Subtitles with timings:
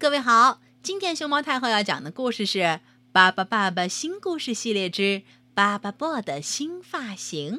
[0.00, 2.58] 各位好，今天熊猫太后要讲的故事是
[3.12, 5.20] 《巴巴爸爸新故事系列之
[5.52, 7.56] 巴巴布的新发型》。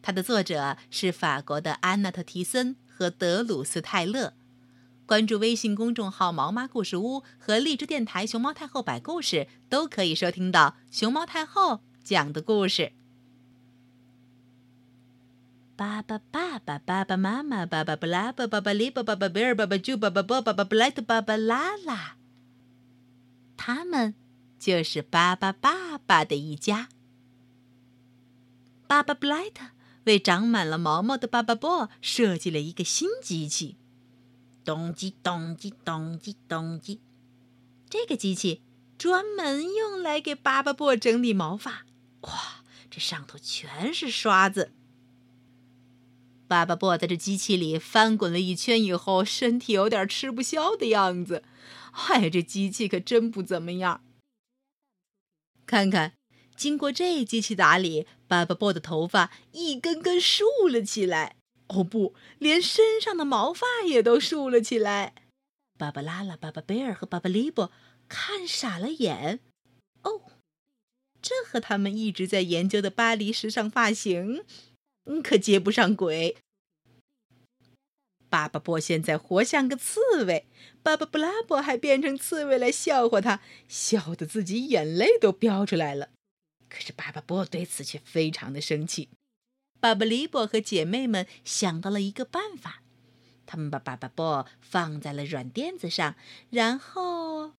[0.00, 4.32] 它的作者是法国的安娜特·提森和德鲁斯·泰勒。
[5.04, 12.92] 关注微信公众号“毛妈故事屋”和荔枝电台“熊猫太后摆故事”，都可以收听到熊猫太后讲的故事。
[15.76, 22.16] 巴巴爸爸、爸爸妈妈、巴巴布拉、巴巴里、巴巴贝尔、巴巴猪、巴巴波、巴巴布莱特、巴巴拉拉，
[23.56, 24.14] 他们
[24.56, 26.88] 就是巴巴爸爸的一家。
[28.86, 29.70] 巴巴布莱特
[30.04, 33.76] 为长满了毛毛的巴巴波设计了一个新机器，
[34.64, 37.00] 咚叽咚叽咚叽咚叽。
[37.90, 38.62] 这个机器
[38.96, 41.84] 专门用来给巴巴波整理毛发。
[42.20, 44.72] 哇，这上头全是刷子。
[46.54, 51.42] 巴巴布在这机器里翻滚了一圈以后，身体有点吃不消的样子。
[51.90, 54.04] 哎，这机器可真不怎么样。
[55.66, 56.12] 看看，
[56.54, 61.34] 经过这机器打理，巴巴布的头发一根根竖了起来。
[61.70, 65.14] 哦不，连身上的毛发也都竖了起来。
[65.76, 67.72] 巴巴拉拉、巴巴贝尔和巴巴利波
[68.08, 69.40] 看傻了眼。
[70.02, 70.22] 哦，
[71.20, 74.44] 这和他们一直在研究的巴黎时尚发型。
[75.22, 76.38] 可接不上轨。
[78.34, 80.48] 巴巴波现在活像个刺猬，
[80.82, 86.08] 巴巴布拉波还变成刺猬来笑话他，笑得自己眼泪都飙出来了。
[86.68, 89.08] 可是巴巴波对此却非常的生气。
[89.78, 92.82] 巴巴利波和姐妹们想到了一个办法，
[93.46, 96.16] 他们把巴巴波放在了软垫子上，
[96.50, 97.52] 然后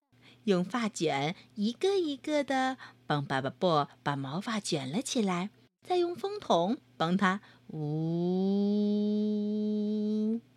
[0.44, 5.48] 用发卷一个一个的帮巴巴波把毛发卷了起来。
[5.86, 7.78] 再用风筒帮它呜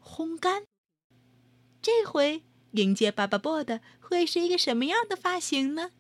[0.04, 0.64] 烘干。
[1.82, 5.92] 这回迎接巴巴布的会是一个什么样的发型呢？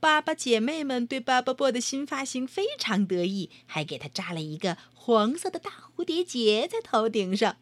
[0.00, 7.58] 巴巴姐妹们对巴巴布的新发型非常得意，还给他扎了一个黄色的大蝴蝶结在头顶上。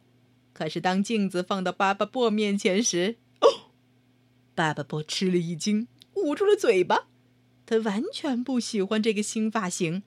[0.52, 3.72] 可是当镜子放到巴巴布面前时，哦，
[4.54, 7.08] 巴巴布吃了一惊，捂住了嘴巴。
[7.68, 10.02] 他完全不喜欢这个新发型，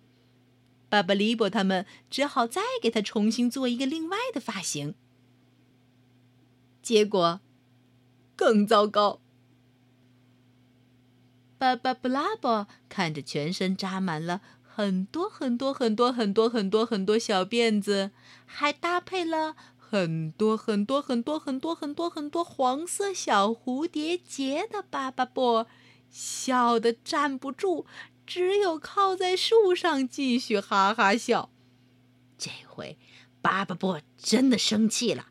[0.90, 4.96] 巴巴利波他们只好再给他重新做一个另外的发型。
[6.82, 7.40] 结果
[8.36, 9.22] 更糟糕。
[11.60, 18.10] 巴巴布拉伯看着全身扎满了很多很多很多很多很多很多小辫子，
[18.48, 25.68] 还搭配了很多很多很多很多很多很多黄色小蝴蝶结的巴巴波。
[26.12, 27.86] 笑得站不住，
[28.28, 31.50] 只有靠在树上继续哈哈笑。
[32.38, 32.98] 这回，
[33.42, 35.28] 巴巴波真的生气了，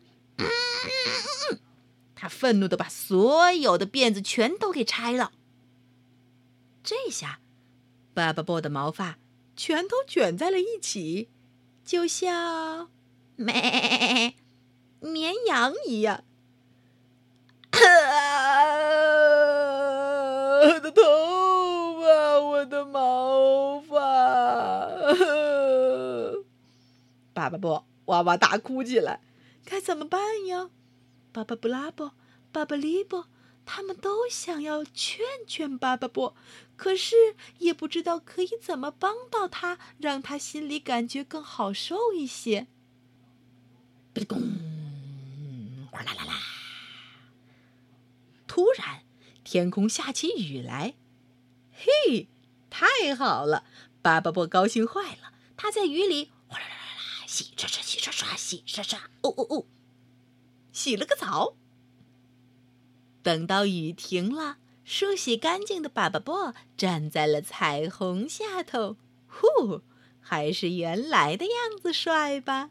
[2.15, 5.33] 他愤怒的把所有的辫子全都给拆了。
[6.83, 7.41] 这下，
[8.15, 9.19] 巴巴波的毛发
[9.55, 11.29] 全都卷在了一起，
[11.85, 12.89] 就像
[13.37, 14.35] 咩
[15.01, 16.25] 绵羊一样。
[20.61, 21.03] 我的头
[22.03, 23.97] 发，我的毛发！
[27.33, 29.23] 爸爸布哇哇大哭起来，
[29.65, 30.69] 该怎么办呀？
[31.33, 32.11] 巴巴布拉布、
[32.53, 33.25] 巴巴利布，
[33.65, 36.35] 他们都想要劝劝巴巴布，
[36.77, 42.67] 可是也不知道可以怎么帮到他，让他心里感觉更好受一些。
[44.13, 44.39] 哔哩咣，
[45.91, 46.35] 哗啦啦啦！
[48.47, 49.01] 突然。
[49.51, 50.95] 天空下起雨来，
[51.73, 52.29] 嘿，
[52.71, 53.65] 太好了！
[54.01, 59.67] 巴巴布高兴坏了，他在雨里哗啦啦啦啦洗刷刷、洗刷刷、洗刷刷，哦哦哦，
[60.71, 61.57] 洗了个澡。
[63.25, 69.81] 等到雨停了，梳洗干净的巴巴波站在了彩虹下头，呼，
[70.21, 72.71] 还是原来的样子帅吧？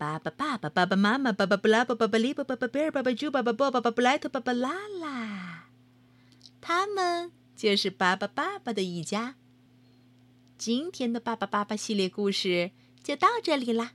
[0.00, 5.68] 爸爸、爸爸、爸爸妈妈、爸爸布拉、爸爸巴里、爸爸贝尔、爸爸猪、爸爸波、爸爸布莱特、爸爸拉拉，
[6.62, 9.34] 他们就是巴巴爸爸的一家。
[10.56, 12.70] 今天的巴巴爸爸系列故事
[13.02, 13.92] 就到这里啦。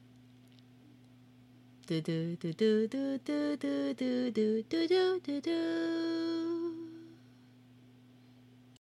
[1.88, 6.25] 嘟嘟嘟嘟嘟嘟嘟嘟嘟嘟嘟嘟。